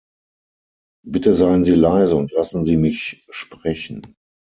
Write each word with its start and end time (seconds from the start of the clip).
Bitte 1.05 1.35
seien 1.35 1.63
Sie 1.63 1.75
leise 1.75 2.15
und 2.15 2.31
lassen 2.31 2.65
Sie 2.65 2.75
mich 2.75 3.23
sprechen! 3.29 4.15